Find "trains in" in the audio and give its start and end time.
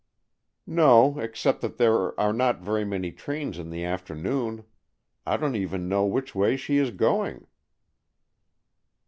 3.11-3.69